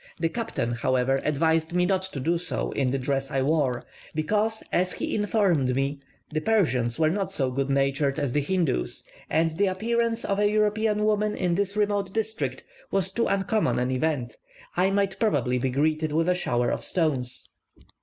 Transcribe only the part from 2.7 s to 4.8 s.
in the dress I wore; because,